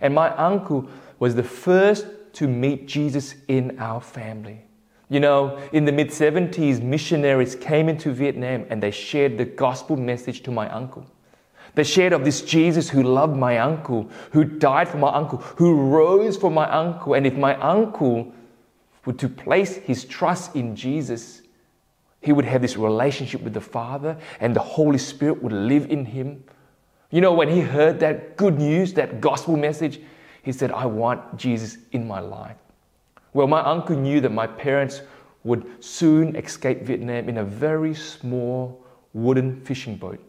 And 0.00 0.14
my 0.14 0.34
uncle 0.36 0.88
was 1.18 1.34
the 1.34 1.42
first 1.42 2.06
to 2.36 2.46
meet 2.46 2.86
Jesus 2.86 3.34
in 3.48 3.78
our 3.78 4.00
family. 4.00 4.60
You 5.08 5.20
know, 5.20 5.58
in 5.72 5.86
the 5.86 5.92
mid 5.92 6.08
70s, 6.08 6.82
missionaries 6.82 7.54
came 7.54 7.88
into 7.88 8.12
Vietnam 8.12 8.66
and 8.68 8.82
they 8.82 8.90
shared 8.90 9.38
the 9.38 9.46
gospel 9.46 9.96
message 9.96 10.42
to 10.42 10.50
my 10.50 10.68
uncle. 10.68 11.06
They 11.74 11.84
shared 11.84 12.12
of 12.12 12.24
this 12.24 12.42
Jesus 12.42 12.90
who 12.90 13.02
loved 13.02 13.36
my 13.36 13.58
uncle, 13.58 14.10
who 14.32 14.44
died 14.44 14.88
for 14.88 14.98
my 14.98 15.10
uncle, 15.10 15.38
who 15.38 15.74
rose 15.74 16.36
for 16.36 16.50
my 16.50 16.68
uncle. 16.70 17.14
And 17.14 17.26
if 17.26 17.34
my 17.36 17.54
uncle 17.56 18.32
were 19.06 19.14
to 19.14 19.28
place 19.28 19.76
his 19.76 20.04
trust 20.04 20.56
in 20.56 20.76
Jesus, 20.76 21.40
he 22.20 22.32
would 22.32 22.44
have 22.44 22.60
this 22.60 22.76
relationship 22.76 23.40
with 23.42 23.54
the 23.54 23.60
Father 23.60 24.18
and 24.40 24.54
the 24.54 24.60
Holy 24.60 24.98
Spirit 24.98 25.42
would 25.42 25.52
live 25.52 25.90
in 25.90 26.04
him. 26.04 26.44
You 27.10 27.22
know, 27.22 27.32
when 27.32 27.48
he 27.48 27.60
heard 27.60 28.00
that 28.00 28.36
good 28.36 28.58
news, 28.58 28.92
that 28.94 29.20
gospel 29.22 29.56
message, 29.56 30.00
he 30.46 30.52
said, 30.52 30.70
I 30.70 30.86
want 30.86 31.36
Jesus 31.36 31.78
in 31.90 32.06
my 32.06 32.20
life. 32.20 32.54
Well, 33.32 33.48
my 33.48 33.60
uncle 33.62 33.96
knew 33.96 34.20
that 34.20 34.30
my 34.30 34.46
parents 34.46 35.02
would 35.42 35.84
soon 35.84 36.36
escape 36.36 36.82
Vietnam 36.82 37.28
in 37.28 37.38
a 37.38 37.44
very 37.44 37.92
small 37.92 38.86
wooden 39.12 39.60
fishing 39.62 39.96
boat. 39.96 40.22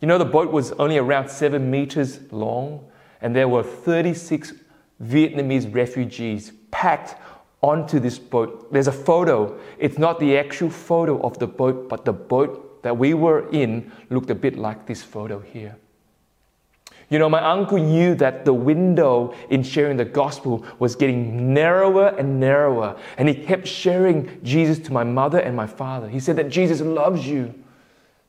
You 0.00 0.08
know, 0.08 0.18
the 0.18 0.24
boat 0.24 0.50
was 0.50 0.72
only 0.72 0.98
around 0.98 1.28
seven 1.28 1.70
meters 1.70 2.18
long, 2.32 2.84
and 3.20 3.34
there 3.34 3.46
were 3.46 3.62
36 3.62 4.54
Vietnamese 5.04 5.72
refugees 5.72 6.50
packed 6.72 7.14
onto 7.62 8.00
this 8.00 8.18
boat. 8.18 8.72
There's 8.72 8.88
a 8.88 8.92
photo. 8.92 9.56
It's 9.78 9.98
not 9.98 10.18
the 10.18 10.36
actual 10.36 10.70
photo 10.70 11.20
of 11.20 11.38
the 11.38 11.46
boat, 11.46 11.88
but 11.88 12.04
the 12.04 12.12
boat 12.12 12.82
that 12.82 12.98
we 12.98 13.14
were 13.14 13.48
in 13.50 13.92
looked 14.10 14.30
a 14.30 14.34
bit 14.34 14.58
like 14.58 14.84
this 14.86 15.00
photo 15.00 15.38
here. 15.38 15.76
You 17.10 17.18
know, 17.18 17.28
my 17.28 17.42
uncle 17.42 17.76
knew 17.76 18.14
that 18.14 18.44
the 18.44 18.54
window 18.54 19.34
in 19.50 19.64
sharing 19.64 19.96
the 19.96 20.04
gospel 20.04 20.64
was 20.78 20.94
getting 20.94 21.52
narrower 21.52 22.14
and 22.16 22.38
narrower, 22.38 22.96
and 23.18 23.28
he 23.28 23.34
kept 23.34 23.66
sharing 23.66 24.42
Jesus 24.44 24.78
to 24.86 24.92
my 24.92 25.02
mother 25.02 25.40
and 25.40 25.56
my 25.56 25.66
father. 25.66 26.08
He 26.08 26.20
said 26.20 26.36
that 26.36 26.48
Jesus 26.48 26.80
loves 26.80 27.26
you. 27.26 27.52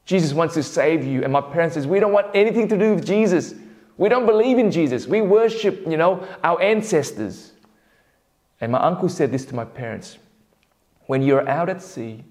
Jesus 0.04 0.34
wants 0.34 0.56
to 0.56 0.64
save 0.64 1.06
you. 1.06 1.24
And 1.24 1.32
my 1.32 1.42
parents 1.42 1.76
says, 1.76 1.86
we 1.86 2.00
don't 2.00 2.12
want 2.12 2.28
anything 2.34 2.68
to 2.70 2.78
do 2.78 2.96
with 2.96 3.06
Jesus. 3.06 3.54
We 3.98 4.10
don't 4.10 4.26
believe 4.26 4.58
in 4.58 4.72
Jesus. 4.72 5.06
We 5.06 5.22
worship, 5.22 5.86
you 5.88 5.96
know, 5.96 6.28
our 6.44 6.60
ancestors. 6.60 7.52
And 8.60 8.72
my 8.72 8.80
uncle 8.80 9.10
said 9.10 9.32
this 9.32 9.46
to 9.46 9.56
my 9.56 9.66
parents. 9.66 10.18
When 11.06 11.22
you're 11.22 11.48
out 11.48 11.70
at 11.70 11.84
sea 11.84 12.24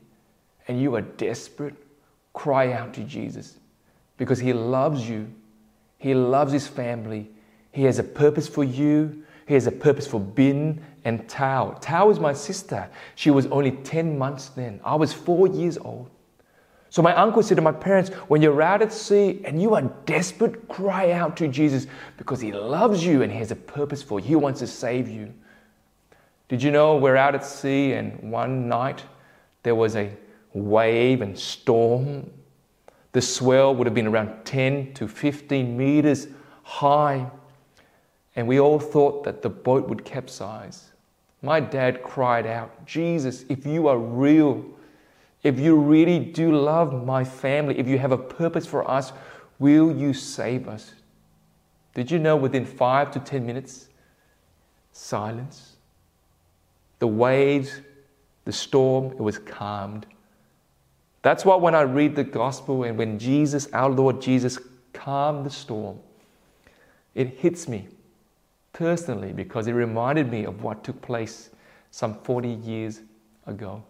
and 0.67 0.81
you 0.81 0.97
are 0.97 1.03
desperate, 1.03 1.75
cry 2.33 2.73
out 2.73 2.93
to 2.95 3.05
Jesus 3.05 3.57
because 4.17 4.41
he 4.41 4.53
loves 4.53 5.09
you. 5.09 5.31
He 6.01 6.15
loves 6.15 6.53
his 6.53 6.67
family. 6.67 7.31
He 7.73 7.85
has 7.85 7.99
a 7.99 8.03
purpose 8.03 8.49
for 8.49 8.65
you. 8.65 9.23
He 9.47 9.55
has 9.55 9.67
a 9.67 9.73
purpose 9.73 10.07
for 10.07 10.19
Bin 10.19 10.83
and 11.05 11.29
Tao. 11.29 11.77
Tao 11.81 12.11
is 12.11 12.19
my 12.19 12.33
sister. 12.33 12.89
She 13.17 13.31
was 13.31 13.47
only 13.47 13.73
10 13.73 14.19
months 14.19 14.49
then. 14.49 14.81
I 14.83 14.95
was 14.95 15.13
four 15.13 15.47
years 15.47 15.77
old. 15.77 16.11
So 16.89 17.03
my 17.03 17.15
uncle 17.15 17.43
said 17.43 17.57
to 17.57 17.63
my 17.63 17.73
parents, 17.73 18.11
When 18.29 18.41
you're 18.41 18.63
out 18.63 18.81
at 18.81 18.95
sea 18.95 19.43
and 19.45 19.61
you 19.61 19.75
are 19.75 19.83
desperate, 20.07 20.69
cry 20.69 21.13
out 21.13 21.37
to 21.37 21.49
Jesus 21.49 21.87
because 22.17 22.41
he 22.41 22.51
loves 22.51 23.05
you 23.05 23.23
and 23.23 23.31
he 23.31 23.39
has 23.39 23.51
a 23.51 23.57
purpose 23.57 24.03
for 24.03 24.21
you. 24.21 24.27
He 24.27 24.37
wants 24.37 24.61
to 24.61 24.67
save 24.67 25.07
you. 25.07 25.33
Did 26.49 26.63
you 26.63 26.71
know 26.71 26.97
we're 26.97 27.17
out 27.17 27.35
at 27.35 27.45
sea 27.45 27.93
and 27.93 28.33
one 28.33 28.69
night 28.69 29.05
there 29.63 29.75
was 29.75 29.97
a 29.97 30.11
wave 30.55 31.21
and 31.21 31.39
storm? 31.39 32.31
The 33.13 33.23
swell 33.23 33.75
would 33.75 33.87
have 33.87 33.95
been 33.95 34.07
around 34.07 34.45
10 34.45 34.95
to 34.95 35.09
15 35.09 35.77
meters 35.77 36.29
high, 36.63 37.29
and 38.37 38.47
we 38.47 38.61
all 38.61 38.79
thought 38.79 39.25
that 39.25 39.43
the 39.43 39.51
boat 39.51 39.89
would 39.89 40.05
capsize. 40.05 40.91
My 41.43 41.59
dad 41.59 42.03
cried 42.03 42.47
out, 42.47 42.87
Jesus, 42.87 43.45
if 43.49 43.67
you 43.67 43.89
are 43.89 43.99
real, 43.99 44.65
if 45.43 45.59
you 45.59 45.77
really 45.77 46.19
do 46.19 46.55
love 46.55 47.05
my 47.05 47.25
family, 47.25 47.79
if 47.79 47.89
you 47.89 47.99
have 47.99 48.13
a 48.13 48.19
purpose 48.19 48.67
for 48.67 48.89
us, 48.89 49.13
will 49.59 49.97
you 49.97 50.13
save 50.13 50.69
us? 50.69 50.93
Did 51.95 52.11
you 52.11 52.19
know 52.19 52.37
within 52.37 52.65
five 52.65 53.11
to 53.13 53.19
10 53.19 53.45
minutes, 53.45 53.89
silence? 54.93 55.77
The 57.01 57.09
waves, 57.09 57.81
the 58.45 58.53
storm, 58.53 59.13
it 59.13 59.21
was 59.21 59.39
calmed. 59.39 60.07
That's 61.23 61.45
why 61.45 61.57
when 61.57 61.75
I 61.75 61.83
read 61.83 62.17
the 62.17 62.25
gospel 62.25 62.85
and 62.85 62.97
when 62.97 63.19
Jesus, 63.19 63.69
our 63.73 63.91
Lord 63.91 64.23
Jesus, 64.23 64.59
calmed 64.93 65.45
the 65.47 65.51
storm, 65.51 65.99
it 67.15 67.39
hits 67.39 67.69
me 67.69 67.89
personally 68.73 69.33
because 69.33 69.67
it 69.67 69.73
reminded 69.73 70.31
me 70.31 70.45
of 70.45 70.63
what 70.63 70.83
took 70.83 71.01
place 71.03 71.51
some 71.91 72.15
40 72.23 72.49
years 72.49 73.01
ago. 73.47 73.83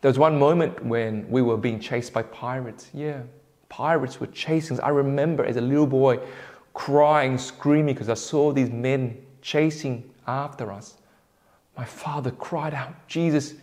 There 0.00 0.08
was 0.08 0.18
one 0.18 0.38
moment 0.38 0.84
when 0.84 1.28
we 1.28 1.42
were 1.42 1.56
being 1.56 1.80
chased 1.80 2.12
by 2.12 2.22
pirates. 2.22 2.88
Yeah, 2.94 3.22
pirates 3.68 4.20
were 4.20 4.28
chasing 4.28 4.76
us. 4.76 4.82
I 4.82 4.90
remember 4.90 5.44
as 5.44 5.56
a 5.56 5.60
little 5.60 5.86
boy 5.86 6.20
crying, 6.72 7.36
screaming 7.38 7.94
because 7.94 8.08
I 8.08 8.14
saw 8.14 8.52
these 8.52 8.70
men 8.70 9.20
chasing 9.42 10.08
after 10.26 10.70
us. 10.70 10.98
My 11.76 11.84
father 11.84 12.30
cried 12.30 12.74
out, 12.74 12.94
Jesus, 13.08 13.54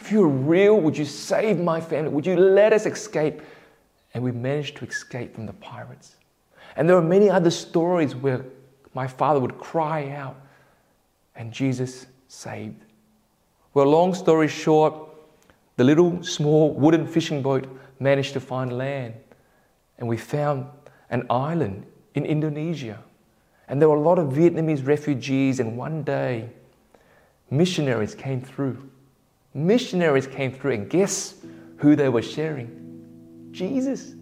if 0.00 0.10
you're 0.10 0.26
real, 0.26 0.80
would 0.80 0.96
you 0.96 1.04
save 1.04 1.60
my 1.60 1.80
family? 1.80 2.10
Would 2.10 2.26
you 2.26 2.36
let 2.36 2.72
us 2.72 2.86
escape? 2.86 3.42
And 4.14 4.24
we 4.24 4.32
managed 4.32 4.76
to 4.78 4.86
escape 4.86 5.34
from 5.34 5.46
the 5.46 5.52
pirates. 5.52 6.16
And 6.76 6.88
there 6.88 6.96
are 6.96 7.02
many 7.02 7.28
other 7.28 7.50
stories 7.50 8.14
where 8.14 8.44
my 8.94 9.06
father 9.06 9.38
would 9.38 9.58
cry 9.58 10.10
out 10.10 10.36
and 11.36 11.52
Jesus 11.52 12.06
saved. 12.28 12.82
Well, 13.74 13.86
long 13.86 14.14
story 14.14 14.48
short, 14.48 14.94
the 15.76 15.84
little 15.84 16.22
small 16.22 16.72
wooden 16.72 17.06
fishing 17.06 17.42
boat 17.42 17.68
managed 18.00 18.32
to 18.32 18.40
find 18.40 18.76
land. 18.76 19.14
And 19.98 20.08
we 20.08 20.16
found 20.16 20.66
an 21.10 21.26
island 21.30 21.86
in 22.14 22.24
Indonesia. 22.24 22.98
And 23.68 23.80
there 23.80 23.88
were 23.88 23.96
a 23.96 24.00
lot 24.00 24.18
of 24.18 24.28
Vietnamese 24.28 24.84
refugees, 24.84 25.60
and 25.60 25.76
one 25.76 26.02
day 26.02 26.48
missionaries 27.50 28.14
came 28.14 28.40
through. 28.40 28.89
Missionaries 29.54 30.26
came 30.26 30.52
through, 30.52 30.72
and 30.72 30.90
guess 30.90 31.34
who 31.78 31.96
they 31.96 32.08
were 32.08 32.22
sharing? 32.22 33.48
Jesus. 33.50 34.14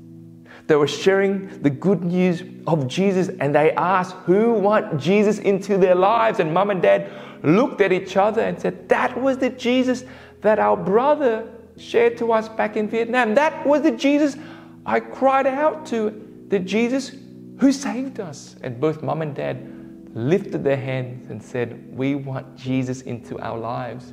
They 0.67 0.77
were 0.77 0.89
sharing 0.89 1.63
the 1.63 1.71
good 1.71 2.03
news 2.03 2.43
of 2.67 2.89
Jesus, 2.89 3.29
and 3.41 3.55
they 3.55 3.73
asked 3.73 4.15
who 4.25 4.53
want 4.53 5.01
Jesus 5.01 5.39
into 5.39 5.79
their 5.79 5.95
lives. 5.95 6.41
And 6.41 6.53
mom 6.53 6.71
and 6.71 6.83
dad 6.83 7.11
looked 7.43 7.81
at 7.81 7.93
each 7.93 8.17
other 8.17 8.43
and 8.43 8.61
said, 8.61 8.89
That 8.89 9.21
was 9.21 9.39
the 9.39 9.51
Jesus 9.51 10.05
that 10.41 10.59
our 10.59 10.77
brother 10.77 11.51
shared 11.77 12.17
to 12.19 12.33
us 12.33 12.49
back 12.49 12.77
in 12.77 12.89
Vietnam. 12.89 13.35
That 13.35 13.67
was 13.67 13.83
the 13.83 13.93
Jesus 13.93 14.37
I 14.85 15.01
cried 15.01 15.47
out 15.47 15.87
to, 15.87 16.47
the 16.49 16.59
Jesus 16.59 17.13
who 17.59 17.73
saved 17.73 18.21
us. 18.21 18.57
And 18.63 18.81
both 18.81 19.03
mom 19.03 19.23
and 19.23 19.35
dad 19.35 19.71
lifted 20.15 20.65
their 20.65 20.77
hands 20.77 21.31
and 21.31 21.43
said, 21.43 21.97
We 21.97 22.15
want 22.15 22.57
Jesus 22.57 23.03
into 23.03 23.39
our 23.39 23.59
lives. 23.59 24.13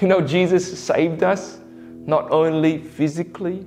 You 0.00 0.08
know, 0.08 0.20
Jesus 0.20 0.78
saved 0.78 1.22
us 1.22 1.58
not 2.06 2.30
only 2.30 2.78
physically, 2.78 3.66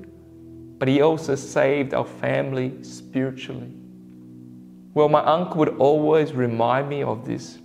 but 0.78 0.88
He 0.88 1.02
also 1.02 1.36
saved 1.36 1.94
our 1.94 2.06
family 2.06 2.84
spiritually. 2.84 3.72
Well, 4.96 5.10
my 5.10 5.24
uncle 5.24 5.58
would 5.58 5.78
always 5.78 6.32
remind 6.32 6.88
me 6.88 7.04
of 7.04 7.26
this, 7.26 7.60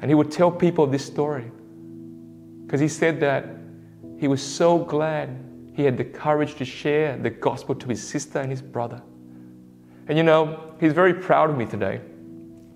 and 0.00 0.08
he 0.08 0.14
would 0.14 0.30
tell 0.30 0.50
people 0.50 0.86
this 0.86 1.04
story 1.04 1.50
because 2.64 2.80
he 2.80 2.88
said 2.88 3.18
that 3.20 3.44
he 4.16 4.28
was 4.28 4.40
so 4.40 4.78
glad 4.78 5.36
he 5.74 5.82
had 5.82 5.98
the 5.98 6.04
courage 6.04 6.54
to 6.54 6.64
share 6.64 7.18
the 7.18 7.30
gospel 7.30 7.74
to 7.74 7.88
his 7.88 8.06
sister 8.06 8.38
and 8.38 8.48
his 8.48 8.62
brother. 8.62 9.02
And 10.06 10.16
you 10.16 10.22
know, 10.22 10.72
he's 10.78 10.92
very 10.92 11.12
proud 11.12 11.50
of 11.50 11.56
me 11.56 11.66
today 11.66 12.00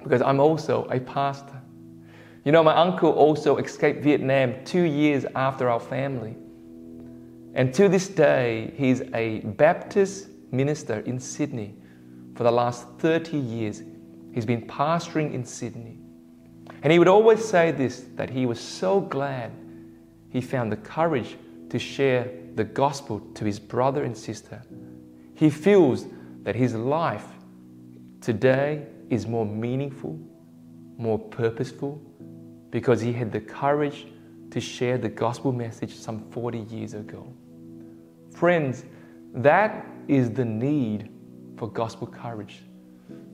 because 0.02 0.20
I'm 0.20 0.40
also 0.40 0.88
a 0.90 0.98
pastor. 0.98 1.62
You 2.46 2.52
know, 2.52 2.62
my 2.62 2.76
uncle 2.76 3.10
also 3.10 3.56
escaped 3.56 4.04
Vietnam 4.04 4.54
two 4.64 4.82
years 4.82 5.26
after 5.34 5.68
our 5.68 5.80
family. 5.80 6.36
And 7.54 7.74
to 7.74 7.88
this 7.88 8.06
day, 8.06 8.72
he's 8.76 9.02
a 9.14 9.40
Baptist 9.40 10.28
minister 10.52 11.00
in 11.00 11.18
Sydney. 11.18 11.74
For 12.36 12.44
the 12.44 12.52
last 12.52 12.86
30 12.98 13.36
years, 13.36 13.82
he's 14.32 14.46
been 14.46 14.64
pastoring 14.64 15.34
in 15.34 15.44
Sydney. 15.44 15.98
And 16.84 16.92
he 16.92 17.00
would 17.00 17.08
always 17.08 17.44
say 17.44 17.72
this 17.72 18.04
that 18.14 18.30
he 18.30 18.46
was 18.46 18.60
so 18.60 19.00
glad 19.00 19.50
he 20.30 20.40
found 20.40 20.70
the 20.70 20.76
courage 20.76 21.36
to 21.70 21.80
share 21.80 22.30
the 22.54 22.62
gospel 22.62 23.18
to 23.34 23.44
his 23.44 23.58
brother 23.58 24.04
and 24.04 24.16
sister. 24.16 24.62
He 25.34 25.50
feels 25.50 26.06
that 26.44 26.54
his 26.54 26.76
life 26.76 27.26
today 28.20 28.86
is 29.10 29.26
more 29.26 29.44
meaningful, 29.44 30.16
more 30.96 31.18
purposeful, 31.18 32.00
because 32.70 33.00
he 33.00 33.12
had 33.12 33.32
the 33.32 33.40
courage 33.40 34.06
to 34.50 34.60
share 34.60 34.98
the 34.98 35.08
gospel 35.08 35.52
message 35.52 35.94
some 35.94 36.30
40 36.30 36.58
years 36.60 36.94
ago. 36.94 37.32
Friends, 38.32 38.84
that 39.34 39.86
is 40.08 40.30
the 40.30 40.44
need 40.44 41.10
for 41.56 41.70
gospel 41.70 42.06
courage, 42.06 42.62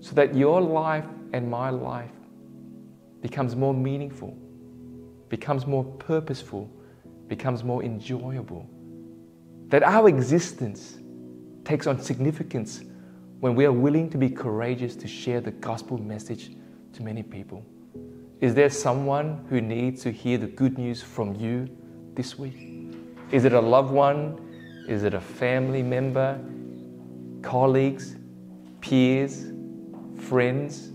so 0.00 0.14
that 0.14 0.34
your 0.34 0.60
life 0.60 1.06
and 1.32 1.50
my 1.50 1.70
life 1.70 2.10
becomes 3.20 3.56
more 3.56 3.74
meaningful, 3.74 4.36
becomes 5.28 5.66
more 5.66 5.84
purposeful 5.84 6.70
becomes 7.32 7.64
more 7.64 7.82
enjoyable. 7.82 8.68
That 9.68 9.82
our 9.82 10.06
existence 10.06 10.98
takes 11.64 11.86
on 11.86 11.98
significance 11.98 12.82
when 13.40 13.54
we 13.54 13.64
are 13.64 13.72
willing 13.72 14.10
to 14.10 14.18
be 14.18 14.28
courageous 14.28 14.94
to 14.96 15.08
share 15.08 15.40
the 15.40 15.50
gospel 15.50 15.96
message 15.96 16.50
to 16.92 17.02
many 17.02 17.22
people. 17.22 17.64
Is 18.42 18.54
there 18.54 18.68
someone 18.68 19.46
who 19.48 19.60
needs 19.60 20.02
to 20.02 20.10
hear 20.10 20.36
the 20.36 20.48
good 20.48 20.76
news 20.76 21.00
from 21.00 21.36
you 21.36 21.68
this 22.14 22.38
week? 22.38 22.94
Is 23.30 23.44
it 23.44 23.52
a 23.52 23.60
loved 23.60 23.92
one? 23.92 24.84
Is 24.88 25.04
it 25.04 25.14
a 25.14 25.20
family 25.20 25.82
member? 25.82 26.38
Colleagues? 27.40 28.16
Peers? 28.80 29.46
Friends? 30.18 30.90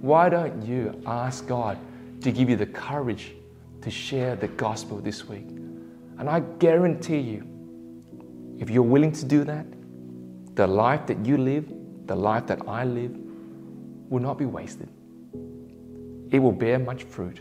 Why 0.00 0.28
don't 0.28 0.62
you 0.62 1.02
ask 1.06 1.46
God 1.46 1.76
to 2.20 2.30
give 2.30 2.48
you 2.48 2.56
the 2.56 2.66
courage 2.66 3.34
to 3.82 3.90
share 3.90 4.36
the 4.36 4.48
gospel 4.48 4.98
this 4.98 5.26
week. 5.26 5.48
And 6.18 6.28
I 6.28 6.38
guarantee 6.38 7.18
you, 7.18 7.46
if 8.60 8.70
you're 8.70 8.82
willing 8.82 9.12
to 9.12 9.24
do 9.24 9.42
that, 9.44 9.66
the 10.54 10.68
life 10.68 11.06
that 11.06 11.24
you 11.24 11.36
live, 11.36 11.66
the 12.06 12.14
life 12.14 12.46
that 12.46 12.68
I 12.68 12.84
live, 12.84 13.16
will 14.08 14.20
not 14.20 14.38
be 14.38 14.44
wasted. 14.44 14.88
It 16.30 16.38
will 16.38 16.52
bear 16.52 16.78
much 16.78 17.02
fruit 17.02 17.40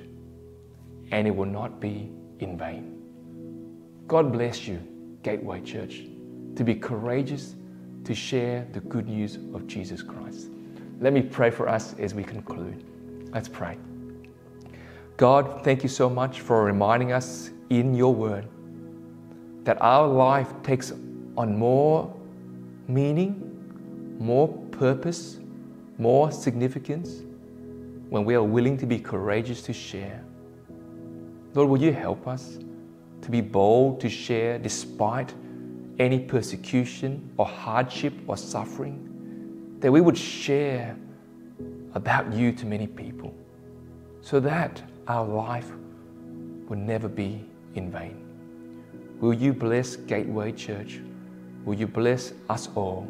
and 1.11 1.27
it 1.27 1.35
will 1.35 1.45
not 1.45 1.79
be 1.79 2.11
in 2.39 2.57
vain. 2.57 2.95
God 4.07 4.31
bless 4.31 4.67
you, 4.67 4.81
Gateway 5.21 5.61
Church, 5.61 6.03
to 6.55 6.63
be 6.63 6.75
courageous 6.75 7.55
to 8.03 8.15
share 8.15 8.67
the 8.71 8.79
good 8.81 9.07
news 9.07 9.35
of 9.53 9.67
Jesus 9.67 10.01
Christ. 10.01 10.49
Let 10.99 11.13
me 11.13 11.21
pray 11.21 11.51
for 11.51 11.69
us 11.69 11.93
as 11.99 12.13
we 12.13 12.23
conclude. 12.23 12.83
Let's 13.31 13.47
pray. 13.47 13.77
God, 15.17 15.63
thank 15.63 15.83
you 15.83 15.89
so 15.89 16.09
much 16.09 16.41
for 16.41 16.63
reminding 16.63 17.11
us 17.11 17.51
in 17.69 17.93
your 17.93 18.13
word 18.13 18.47
that 19.63 19.79
our 19.81 20.07
life 20.07 20.51
takes 20.63 20.91
on 21.37 21.57
more 21.57 22.11
meaning, 22.87 24.15
more 24.17 24.47
purpose, 24.71 25.37
more 25.99 26.31
significance 26.31 27.21
when 28.09 28.25
we 28.25 28.35
are 28.35 28.43
willing 28.43 28.77
to 28.77 28.85
be 28.85 28.99
courageous 28.99 29.61
to 29.63 29.73
share. 29.73 30.23
Lord, 31.53 31.69
will 31.69 31.81
you 31.81 31.93
help 31.93 32.27
us 32.27 32.59
to 33.21 33.31
be 33.31 33.41
bold 33.41 33.99
to 34.01 34.09
share 34.09 34.57
despite 34.57 35.33
any 35.99 36.19
persecution 36.19 37.31
or 37.37 37.45
hardship 37.45 38.13
or 38.27 38.37
suffering? 38.37 39.77
That 39.79 39.91
we 39.91 40.01
would 40.01 40.17
share 40.17 40.97
about 41.93 42.31
you 42.33 42.51
to 42.51 42.65
many 42.65 42.87
people 42.87 43.33
so 44.21 44.39
that 44.39 44.81
our 45.07 45.25
life 45.25 45.71
will 46.67 46.77
never 46.77 47.07
be 47.07 47.45
in 47.75 47.91
vain. 47.91 48.25
Will 49.19 49.33
you 49.33 49.53
bless 49.53 49.95
Gateway 49.95 50.51
Church? 50.51 50.99
Will 51.65 51.75
you 51.75 51.87
bless 51.87 52.33
us 52.49 52.69
all 52.75 53.07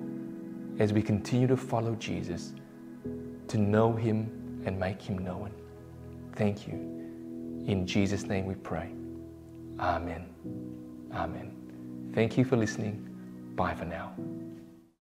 as 0.80 0.94
we 0.94 1.02
continue 1.02 1.48
to 1.48 1.58
follow 1.58 1.94
Jesus, 1.96 2.54
to 3.48 3.58
know 3.58 3.94
Him 3.94 4.32
and 4.66 4.80
make 4.80 5.02
Him 5.02 5.18
known? 5.18 5.52
Thank 6.36 6.68
you. 6.68 6.74
In 7.68 7.86
Jesus' 7.86 8.24
name 8.24 8.46
we 8.46 8.56
pray. 8.56 8.90
Amen. 9.80 10.26
Amen. 11.14 11.56
Thank 12.14 12.38
you 12.38 12.46
for 12.46 12.58
listening. 12.58 13.06
Bye 13.56 13.76
for 13.76 13.86
now. 13.86 14.14